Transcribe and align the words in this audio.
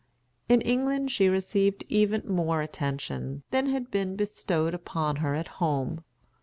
In 0.49 0.61
England 0.61 1.11
she 1.11 1.29
received 1.29 1.83
even 1.87 2.23
more 2.27 2.63
attention 2.63 3.43
than 3.51 3.67
had 3.67 3.91
been 3.91 4.15
bestowed 4.15 4.73
upon 4.73 5.17
her 5.17 5.35
at 5.35 5.47
home. 5.61 6.03